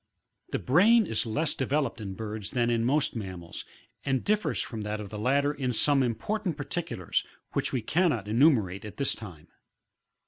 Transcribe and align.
23. 0.49 0.57
The 0.59 0.65
brain 0.65 1.05
is 1.05 1.25
less 1.27 1.53
developed 1.53 2.01
in 2.01 2.15
birds 2.15 2.49
than 2.49 2.71
in 2.71 2.83
most 2.83 3.15
mam 3.15 3.41
mals, 3.41 3.65
and 4.03 4.23
differs 4.23 4.59
from 4.59 4.81
that 4.81 4.99
of 4.99 5.11
the 5.11 5.19
latter 5.19 5.53
in 5.53 5.73
some 5.73 6.01
important 6.01 6.57
particulars, 6.57 7.23
which 7.53 7.71
we 7.71 7.83
cannot 7.83 8.27
enumerate 8.27 8.83
at 8.83 8.97
this 8.97 9.13
time, 9.13 9.41
24. 9.45 9.47